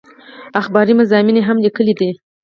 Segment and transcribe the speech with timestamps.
[0.59, 2.09] اخباري مضامين هم ليکلي دي